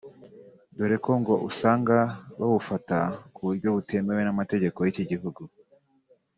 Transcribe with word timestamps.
dore 0.75 0.95
ko 1.05 1.11
ngo 1.21 1.33
usanga 1.49 1.97
babufata 2.37 2.97
ku 3.33 3.39
buryo 3.47 3.67
butemewe 3.75 4.21
n’amategeko 4.23 4.77
y’iki 4.81 5.03
gihugu 5.11 5.41